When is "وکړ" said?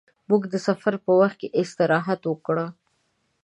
2.27-2.57